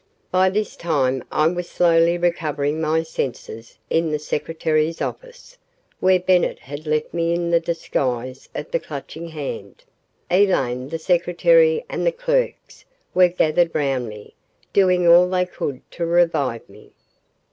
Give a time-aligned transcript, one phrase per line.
[0.31, 5.59] By this time, I was slowly recovering my senses in the secretary's office,
[5.99, 9.83] where Bennett had left me in the disguise of the Clutching Hand.
[10.31, 12.83] Elaine, the secretary, and the clerks
[13.13, 14.33] were gathered round me,
[14.73, 16.93] doing all they could to revive me.